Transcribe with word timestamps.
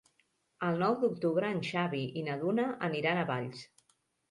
El 0.67 0.79
nou 0.83 0.95
d'octubre 1.03 1.51
en 1.57 1.61
Xavi 1.69 2.01
i 2.23 2.25
na 2.31 2.39
Duna 2.47 2.67
aniran 2.91 3.21
a 3.21 3.29
Valls. 3.31 3.65